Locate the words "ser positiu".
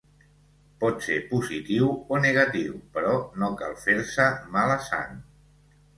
1.07-1.91